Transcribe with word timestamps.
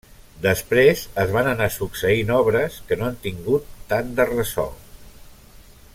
Després 0.43 1.03
es 1.23 1.33
van 1.35 1.49
anar 1.51 1.67
succeint 1.75 2.33
obres 2.37 2.79
que 2.87 2.99
no 3.03 3.07
han 3.09 3.21
tingut 3.27 3.69
tant 3.93 4.13
de 4.21 4.27
ressò. 4.35 4.67